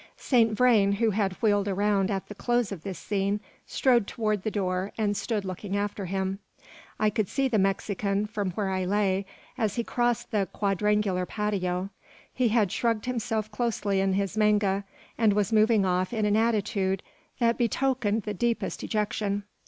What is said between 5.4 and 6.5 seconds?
looking after him.